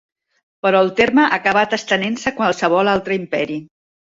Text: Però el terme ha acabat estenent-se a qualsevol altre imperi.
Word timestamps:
Però 0.65 0.79
el 0.85 0.89
terme 0.99 1.25
ha 1.25 1.35
acabat 1.37 1.75
estenent-se 1.79 2.33
a 2.33 2.37
qualsevol 2.41 2.93
altre 2.95 3.19
imperi. 3.21 3.63